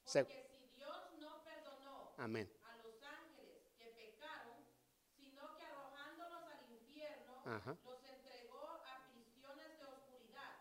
[0.05, 2.51] Porque si Dios no perdonó Amén.
[2.63, 4.55] a los ángeles que pecaron,
[5.17, 7.77] sino que arrojándolos al infierno, Ajá.
[7.83, 10.55] los entregó a prisiones de oscuridad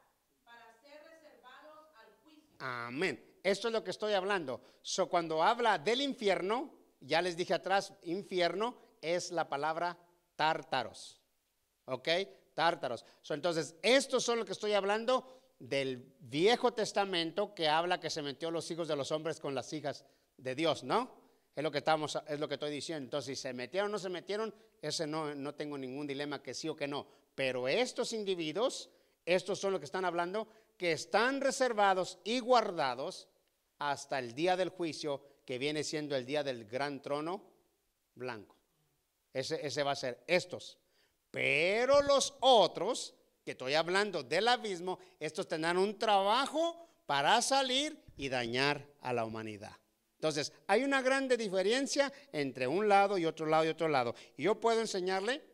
[0.44, 2.56] para ser reservados al juicio.
[2.58, 3.29] Amén.
[3.42, 4.60] Esto es lo que estoy hablando.
[4.82, 9.98] So, cuando habla del infierno, ya les dije atrás, infierno es la palabra
[10.36, 11.20] tártaros.
[11.86, 12.08] ¿Ok?
[12.54, 13.04] Tártaros.
[13.22, 18.22] So, entonces, estos son lo que estoy hablando del Viejo Testamento que habla que se
[18.22, 20.04] metió los hijos de los hombres con las hijas
[20.36, 21.20] de Dios, ¿no?
[21.54, 23.04] Es lo que estamos, es lo que estoy diciendo.
[23.04, 26.54] Entonces, si se metieron o no se metieron, ese no, no tengo ningún dilema que
[26.54, 27.06] sí o que no.
[27.34, 28.88] Pero estos individuos,
[29.24, 30.48] estos son los que están hablando,
[30.80, 33.28] que están reservados y guardados
[33.80, 37.44] hasta el día del juicio, que viene siendo el día del gran trono
[38.14, 38.56] blanco.
[39.30, 40.78] Ese, va a ser estos.
[41.30, 43.14] Pero los otros,
[43.44, 49.26] que estoy hablando del abismo, estos tendrán un trabajo para salir y dañar a la
[49.26, 49.76] humanidad.
[50.14, 54.14] Entonces, hay una grande diferencia entre un lado y otro lado y otro lado.
[54.38, 55.44] Y yo puedo enseñarle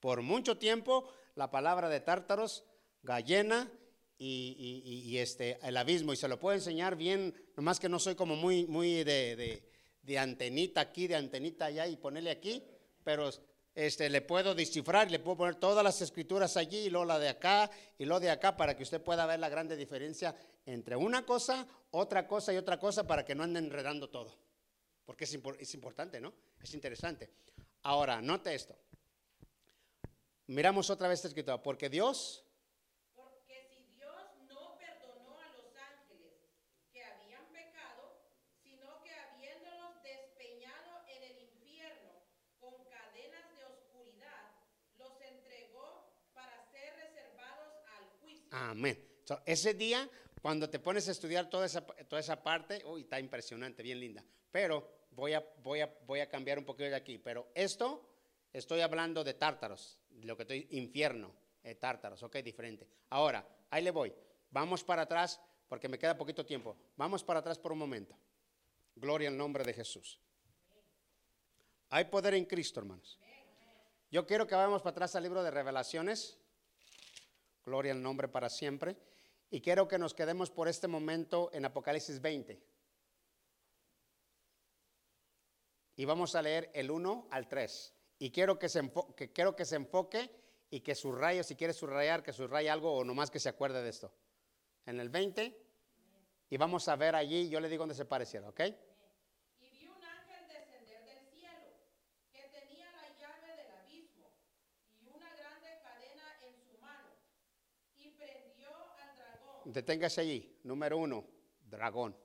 [0.00, 2.64] por mucho tiempo la palabra de tártaros,
[3.04, 3.70] gallena
[4.26, 6.12] y, este, el abismo.
[6.12, 9.62] Y se lo puedo enseñar bien, nomás que no soy como muy, muy de, de-
[10.02, 12.62] de antenita aquí, de antenita allá y ponerle aquí,
[13.02, 13.30] pero
[13.74, 17.30] este, le puedo descifrar, le puedo poner todas las escrituras allí y luego la de
[17.30, 21.24] acá y lo de acá para que usted pueda ver la grande diferencia entre una
[21.24, 24.36] cosa, otra cosa y otra cosa para que no ande enredando todo.
[25.06, 26.32] Porque es, es importante, ¿no?
[26.62, 27.30] Es interesante.
[27.82, 28.74] Ahora, note esto.
[30.46, 31.62] Miramos otra vez esta escritura.
[31.62, 32.44] Porque Dios,
[33.14, 34.14] Porque si Dios
[34.48, 36.32] no perdonó a los ángeles
[36.92, 38.16] que habían pecado,
[38.62, 42.12] sino que habiéndolos despeñado en el infierno
[42.60, 44.52] con cadenas de oscuridad,
[44.98, 48.43] los entregó para ser reservados al juicio.
[48.54, 49.02] Amén.
[49.24, 50.08] So, ese día,
[50.40, 54.24] cuando te pones a estudiar toda esa, toda esa parte, uy, está impresionante, bien linda.
[54.50, 57.18] Pero voy a, voy, a, voy a cambiar un poquito de aquí.
[57.18, 58.08] Pero esto,
[58.52, 62.86] estoy hablando de tártaros, lo que estoy, infierno, eh, tártaros, ok, diferente.
[63.10, 64.12] Ahora, ahí le voy.
[64.50, 66.76] Vamos para atrás, porque me queda poquito tiempo.
[66.96, 68.16] Vamos para atrás por un momento.
[68.94, 70.20] Gloria al nombre de Jesús.
[71.90, 73.18] Hay poder en Cristo, hermanos.
[74.10, 76.38] Yo quiero que vayamos para atrás al libro de Revelaciones.
[77.64, 78.96] Gloria al nombre para siempre.
[79.50, 82.60] Y quiero que nos quedemos por este momento en Apocalipsis 20.
[85.96, 87.94] Y vamos a leer el 1 al 3.
[88.18, 90.30] Y quiero que se, que, quiero que se enfoque
[90.70, 93.90] y que subraye, si quiere subrayar, que subraye algo o nomás que se acuerde de
[93.90, 94.12] esto.
[94.86, 95.64] En el 20.
[96.50, 98.60] Y vamos a ver allí, yo le digo dónde se pareciera, ¿ok?
[99.60, 101.66] Y vi un ángel descender del cielo,
[102.32, 104.26] que tenía la llave del abismo
[105.00, 107.10] y una grande cadena en su mano,
[107.96, 110.58] y prendió al dragón, Deténgase allí.
[110.64, 111.24] Número uno,
[111.64, 112.16] dragón.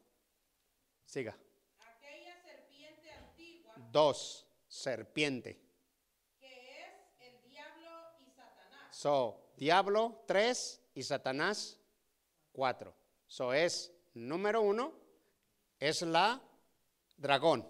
[1.05, 1.35] Siga.
[1.79, 5.59] aquella serpiente antigua, Dos, serpiente.
[6.39, 11.77] que es el diablo y Satanás, So, diablo, tres, y Satanás,
[12.51, 12.93] cuatro.
[13.27, 14.93] So, es número uno,
[15.79, 16.41] es la
[17.17, 17.67] dragón.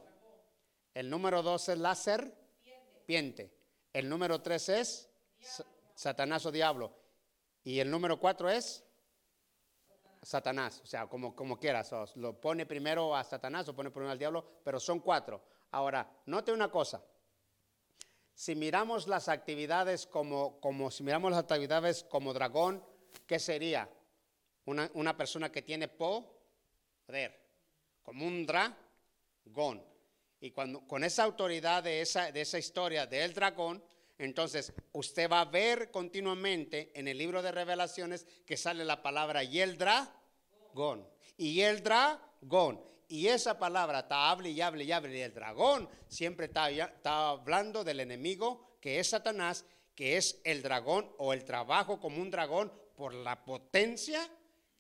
[0.94, 3.54] El número dos es la serpiente.
[3.94, 6.94] El número tres es sa- Satanás o diablo.
[7.64, 8.84] Y el número cuatro es
[10.22, 10.82] Satanás.
[10.84, 11.92] O sea, como, como quieras.
[11.94, 15.42] o lo pone primero a Satanás o pone primero al diablo, pero son cuatro.
[15.72, 17.02] Ahora, note una cosa
[18.40, 22.82] si miramos las actividades como, como si miramos las actividades como dragón,
[23.28, 23.90] ¿qué sería?
[24.64, 27.38] Una, una persona que tiene poder.
[28.02, 29.84] como un dragón.
[30.40, 33.84] Y cuando, con esa autoridad de esa, de esa historia del dragón,
[34.20, 39.44] entonces usted va a ver continuamente en el libro de revelaciones que sale la palabra
[39.44, 41.08] y el dragón.
[41.38, 42.84] Y el dragón.
[43.08, 45.18] Y esa palabra está hable y hable y hable.
[45.18, 50.62] Y el dragón siempre está, está hablando del enemigo que es Satanás, que es el
[50.62, 54.30] dragón o el trabajo como un dragón por la potencia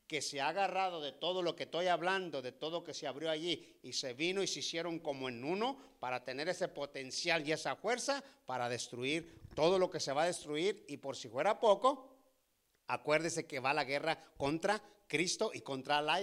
[0.10, 3.30] que se ha agarrado de todo lo que estoy hablando, de todo que se abrió
[3.30, 7.52] allí y se vino y se hicieron como en uno para tener ese potencial y
[7.52, 11.60] esa fuerza para destruir todo lo que se va a destruir y por si fuera
[11.60, 12.10] poco,
[12.88, 16.20] acuérdese que va la guerra contra Cristo y contra la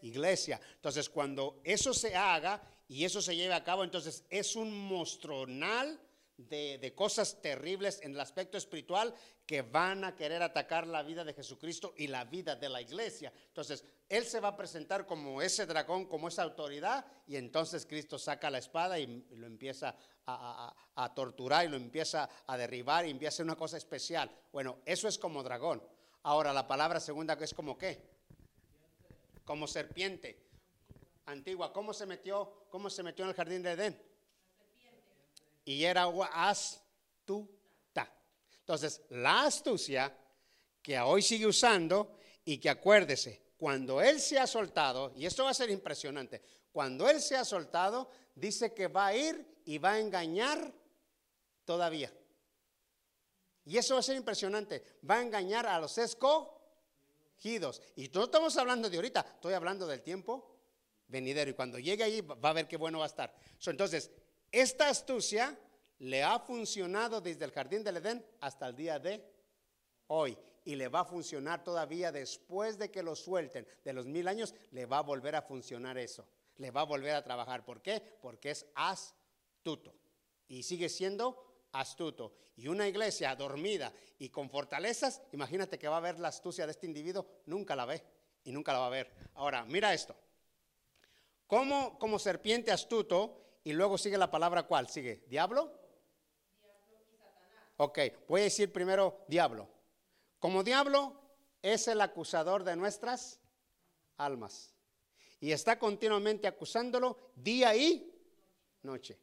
[0.00, 0.58] iglesia.
[0.76, 6.00] Entonces, cuando eso se haga y eso se lleve a cabo, entonces es un mostronal
[6.48, 9.14] de, cosas terribles en el aspecto espiritual
[9.46, 13.32] que van a querer atacar la vida de Jesucristo y la vida de la iglesia.
[13.48, 18.18] Entonces, Él se va a presentar como ese dragón, como esa autoridad, y entonces Cristo
[18.18, 23.32] saca la espada y, lo empieza a, torturar y lo empieza a derribar y empieza
[23.32, 24.30] a hacer una cosa especial.
[24.52, 25.82] Bueno, eso es como dragón.
[26.22, 28.02] Ahora, la palabra segunda que es como qué?
[29.44, 30.38] Como serpiente
[31.26, 31.72] antigua.
[31.72, 32.66] ¿Cómo se metió?
[32.70, 34.09] ¿Cómo se metió en el jardín de Edén?
[35.64, 38.12] Y era astuta.
[38.60, 40.16] Entonces, la astucia
[40.82, 45.50] que hoy sigue usando y que acuérdese, cuando él se ha soltado, y esto va
[45.50, 46.42] a ser impresionante,
[46.72, 50.72] cuando él se ha soltado, dice que va a ir y va a engañar
[51.64, 52.12] todavía.
[53.64, 57.82] Y eso va a ser impresionante, va a engañar a los escogidos.
[57.96, 60.56] Y no estamos hablando de ahorita, estoy hablando del tiempo
[61.06, 61.50] venidero.
[61.50, 63.34] Y cuando llegue ahí va a ver qué bueno va a estar.
[63.66, 64.10] entonces,
[64.52, 65.58] esta astucia
[65.98, 69.22] le ha funcionado desde el jardín del Edén hasta el día de
[70.08, 74.28] hoy y le va a funcionar todavía después de que lo suelten de los mil
[74.28, 77.64] años, le va a volver a funcionar eso, le va a volver a trabajar.
[77.64, 78.00] ¿Por qué?
[78.20, 79.94] Porque es astuto
[80.48, 82.34] y sigue siendo astuto.
[82.56, 86.72] Y una iglesia dormida y con fortalezas, imagínate que va a ver la astucia de
[86.72, 88.02] este individuo, nunca la ve
[88.44, 89.10] y nunca la va a ver.
[89.34, 90.14] Ahora, mira esto.
[91.46, 95.72] Como, como serpiente astuto, y luego sigue la palabra cuál, sigue, diablo.
[96.60, 97.74] Diablo y Satanás.
[97.76, 99.68] Ok, voy a decir primero diablo.
[100.38, 101.20] Como diablo
[101.62, 103.40] es el acusador de nuestras
[104.16, 104.74] almas.
[105.40, 108.12] Y está continuamente acusándolo día y
[108.82, 109.18] noche.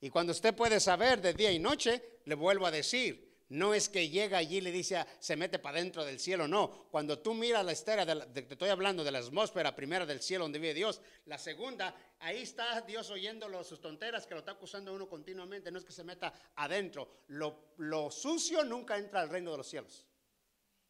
[0.00, 3.88] Y cuando usted puede saber de día y noche, le vuelvo a decir, no es
[3.88, 6.88] que llega allí y le dice, se mete para dentro del cielo, no.
[6.90, 10.44] Cuando tú miras la esfera, de te estoy hablando de la atmósfera primera del cielo
[10.44, 14.94] donde vive Dios, la segunda, ahí está Dios oyendo sus tonteras que lo está acusando
[14.94, 17.08] uno continuamente, no es que se meta adentro.
[17.28, 20.06] lo sucio nunca entra al reino de los cielos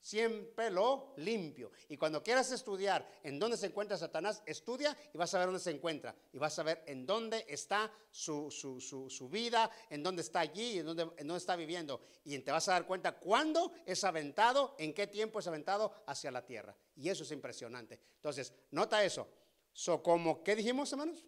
[0.02, 1.70] siempre lo limpio.
[1.88, 5.60] Y cuando quieras estudiar en dónde se encuentra Satanás, estudia y vas a ver dónde
[5.60, 6.14] se encuentra.
[6.32, 11.02] Y vas a ver en dónde está su, vida, en dónde está allí, en dónde,
[11.02, 12.02] en dónde está viviendo.
[12.24, 16.32] Y te vas a dar cuenta cuándo es aventado, en qué tiempo es aventado hacia
[16.32, 16.76] la tierra.
[16.96, 18.00] Y eso es impresionante.
[18.16, 19.28] Entonces, nota eso.
[19.72, 21.24] So, como, ¿qué dijimos, hermanos?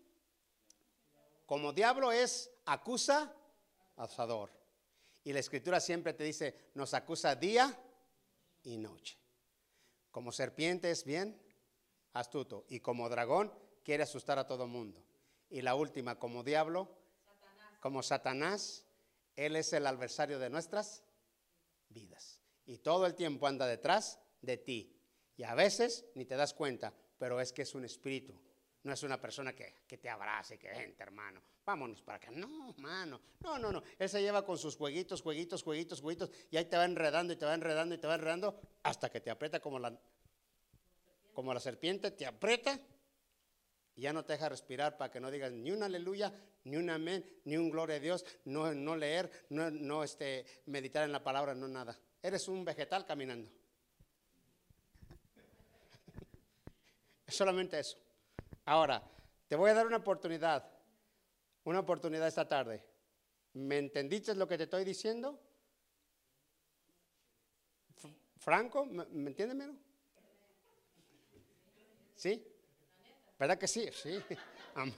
[1.46, 3.32] Como diablo es acusa,
[3.96, 4.50] asador.
[5.22, 7.78] Y la escritura siempre te dice, nos acusa día
[8.64, 9.18] y noche.
[10.11, 11.40] Como serpiente es bien
[12.12, 13.53] astuto y como dragón
[13.85, 15.05] quiere asustar a todo mundo.
[15.48, 16.88] Y la última, como diablo,
[17.81, 18.87] como Satanás,
[19.37, 21.05] él es el adversario de nuestras
[21.88, 22.40] vidas.
[22.66, 24.96] Y todo el tiempo anda detrás de ti.
[25.37, 28.40] Y a veces ni te das cuenta, pero es que es un espíritu.
[28.85, 32.31] No es una persona que, que te abrace, que vente, hermano vámonos para acá.
[32.31, 33.83] No, mano, no, no, no.
[33.99, 37.37] Él se lleva con sus jueguitos, jueguitos, jueguitos, jueguitos, y ahí te va enredando y
[37.37, 39.99] te va enredando y te va enredando hasta que te aprieta como la,
[41.33, 42.79] como la serpiente, te aprieta
[43.97, 46.33] y ya no te deja respirar para que no digas ni un aleluya,
[46.64, 51.05] ni un amén, ni un gloria a Dios, no, no leer, no, no este, meditar
[51.05, 51.99] en la palabra, no nada.
[52.23, 53.51] Eres un vegetal caminando.
[57.29, 57.99] Solamente eso.
[58.64, 59.03] Ahora,
[59.49, 60.74] te voy a dar una oportunidad
[61.64, 62.84] una oportunidad esta tarde.
[63.55, 65.41] ¿Me entendiste lo que te estoy diciendo?
[68.38, 69.76] Franco, ¿me, entiendes, menos?
[72.14, 72.47] ¿Sí?
[73.38, 73.88] ¿Verdad que sí?
[73.93, 74.22] Sí.
[74.74, 74.95] Amén.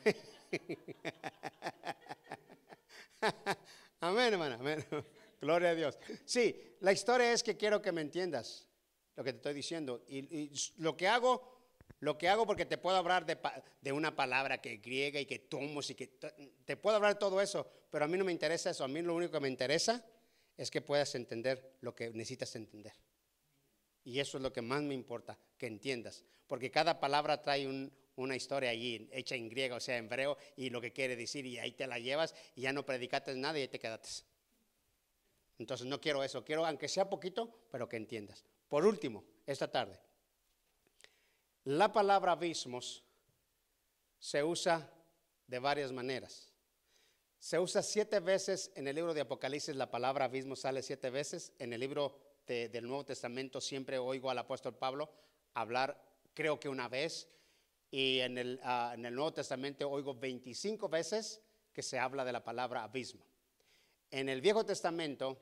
[4.00, 4.56] Amén, hermano.
[4.56, 4.84] Amén.
[5.40, 5.98] Gloria a Dios.
[6.24, 8.66] Sí, la historia es que quiero que me entiendas
[9.14, 10.02] lo que te estoy diciendo.
[10.08, 11.55] y lo que hago
[12.00, 15.88] lo que hago porque te puedo hablar de, una palabra que griega y que tomos
[15.90, 16.08] y que
[16.64, 18.84] te puedo hablar de todo eso, pero a mí no me interesa eso.
[18.84, 20.04] A mí lo único que me interesa
[20.56, 22.92] es que puedas entender lo que necesitas entender.
[24.04, 26.24] Y eso es lo que más me importa, que entiendas.
[26.46, 30.70] Porque cada palabra trae una historia allí hecha en griego, o sea, en hebreo, y
[30.70, 33.68] lo que quiere decir, y ahí te la llevas y ya no predicaste nada y
[33.68, 34.24] te quedaste.
[35.58, 38.44] Entonces no quiero eso, quiero aunque sea poquito, pero que entiendas.
[38.68, 39.98] Por último, esta tarde,
[41.66, 43.02] la palabra abismos
[44.20, 44.88] se usa
[45.48, 46.52] de varias maneras.
[47.40, 51.52] Se usa siete veces en el libro de Apocalipsis, la palabra abismo sale siete veces.
[51.58, 55.10] En el libro del Nuevo Testamento siempre oigo al apóstol Pablo
[55.54, 56.00] hablar,
[56.34, 57.28] creo que una vez,
[57.90, 61.42] y en el, ah, Nuevo Testamento oigo 25 veces
[61.72, 63.26] que se habla de la palabra abismo.
[64.12, 65.36] En el Viejo Testamento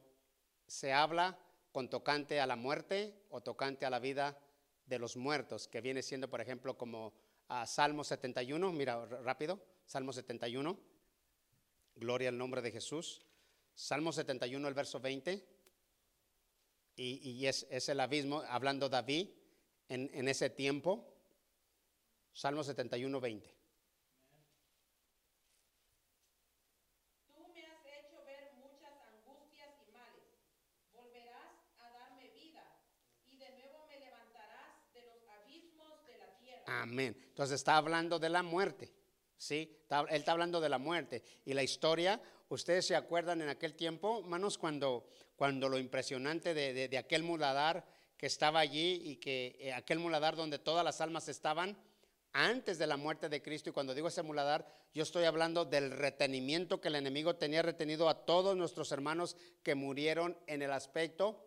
[0.67, 1.39] se habla
[1.71, 4.39] con tocante a la muerte o tocante a la vida
[4.87, 7.13] de los muertos, que viene siendo, por ejemplo, como
[7.49, 10.79] a Salmo 71, mira rápido, Salmo 71,
[11.97, 13.25] gloria al nombre de Jesús.
[13.75, 15.47] Salmo 71, el verso 20,
[16.97, 19.31] y, es, el abismo, hablando David
[19.89, 21.13] en, en ese tiempo,
[22.33, 23.64] Salmo 71, 20.
[36.85, 37.17] Amén.
[37.29, 38.93] Entonces está hablando de la muerte.
[39.39, 39.75] ¿sí?
[39.91, 41.23] él está hablando de la muerte.
[41.47, 42.21] Y la historia,
[42.51, 47.87] ustedes se acuerdan en aquel tiempo, hermanos, cuando, cuando lo impresionante de, aquel muladar
[48.19, 51.75] que estaba allí y que eh, aquel muladar donde todas las almas estaban
[52.35, 53.71] antes de la muerte de Cristo.
[53.71, 58.11] Y cuando digo ese muladar, yo estoy hablando del retenimiento que el enemigo tenía retenido
[58.11, 61.47] a todos nuestros hermanos que murieron en el aspecto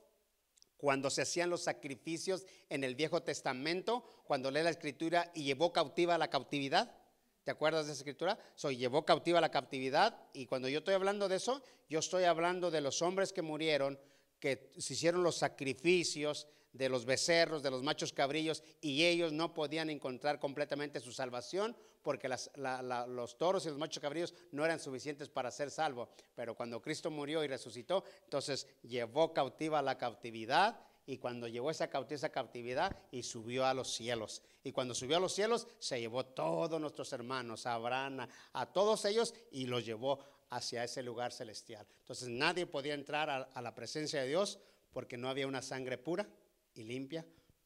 [0.77, 5.73] cuando se hacían los sacrificios en el Viejo Testamento, cuando lee la escritura y llevó
[5.73, 6.95] cautiva la cautividad.
[7.43, 8.37] ¿Te acuerdas de esa escritura?
[8.55, 12.69] Soy llevó cautiva la cautividad y cuando yo estoy hablando de eso, yo estoy hablando
[12.71, 13.99] de los hombres que murieron,
[14.39, 19.53] que se hicieron los sacrificios de los becerros, de los machos cabrillos y ellos no
[19.53, 21.75] podían encontrar completamente su salvación
[22.07, 26.07] porque los toros y los machos cabrillos no eran suficientes para ser salvos.
[26.35, 31.89] Pero cuando Cristo murió y resucitó, entonces llevó cautiva la cautividad y cuando llevó esa
[31.89, 34.41] cautividad, y subió a los cielos.
[34.63, 39.03] Y cuando subió a los cielos se llevó todos nuestros hermanos, a Abraham, a, todos
[39.03, 41.85] ellos y los llevó hacia ese lugar celestial.
[41.99, 44.59] Entonces nadie podía entrar a la presencia de Dios
[44.93, 46.25] porque no había una sangre pura
[46.73, 47.25] y limpia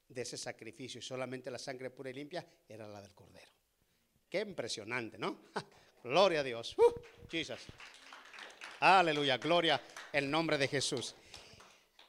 [0.09, 3.50] de ese sacrificio y solamente la sangre pura y limpia era la del cordero.
[4.31, 5.39] Qué impresionante, ¿no?
[6.05, 6.73] gloria a Dios.
[6.77, 6.93] Uh,
[8.79, 9.81] Aleluya, gloria
[10.13, 11.15] el nombre de Jesús.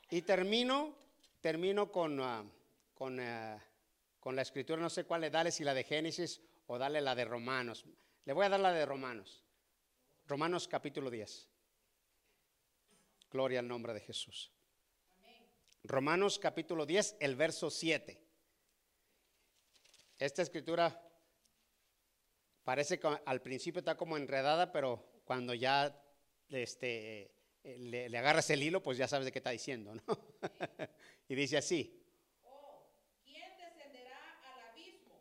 [0.09, 0.95] Y termino,
[1.41, 2.45] termino con, ah,
[2.95, 3.61] con, ah,
[4.21, 7.17] con, la escritura, no sé cuál le dale, si la de Génesis o dale la
[7.17, 7.85] de Romanos.
[8.25, 9.43] Le voy a dar la de Romanos.
[10.27, 11.49] Romanos capítulo 10.
[13.33, 14.53] Gloria al nombre de Jesús.
[15.83, 18.23] Romanos capítulo 10, el verso 7.
[20.19, 21.12] Esta escritura
[22.65, 25.99] parece que al principio está como enredada, pero cuando ya
[26.49, 30.03] este, le, agarras el hilo, pues ya sabes de qué está diciendo, ¿no?
[31.29, 32.03] y dice así.
[32.45, 32.91] Oh,
[33.25, 35.21] ¿quién descenderá al abismo?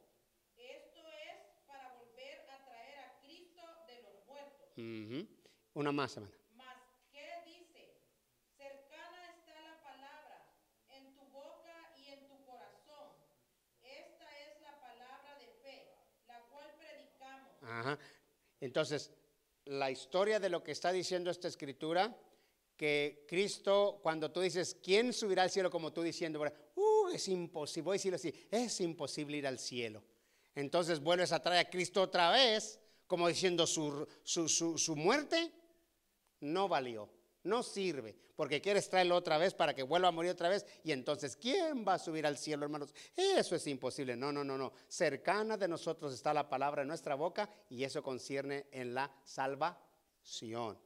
[0.58, 5.28] Esto es para volver a traer a Cristo de los muertos.
[5.74, 6.41] Una más, hermana.
[18.60, 19.12] Entonces,
[19.66, 22.16] la historia de lo que está diciendo esta escritura,
[22.78, 25.70] que Cristo, cuando tú dices, ¿quién subirá al cielo?
[25.70, 30.04] Como tú diciendo, uh, es imposible, voy a decirlo así, es imposible ir al cielo.
[30.56, 35.52] Entonces vuelves a traer a Cristo otra vez, como diciendo, su, su, su muerte
[36.40, 37.08] no valió.
[37.44, 40.66] No sirve, porque quieres traerlo otra vez para que vuelva a morir otra vez.
[40.84, 42.94] Y entonces, ¿quién va a subir al cielo, hermanos?
[43.16, 44.16] Eso es imposible.
[44.16, 44.74] No, no, no, no.
[44.88, 50.78] Cercana de nosotros está la palabra en nuestra boca y eso concierne en la salvación.